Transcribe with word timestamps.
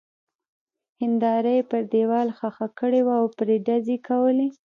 هېنداره 1.01 1.51
يې 1.57 1.63
پر 1.71 1.81
دېوال 1.93 2.27
ښخه 2.37 2.67
کړې 2.79 3.01
وه 3.05 3.15
او 3.21 3.27
پرې 3.37 3.55
ډزې 3.67 3.97
کولې. 4.07 4.47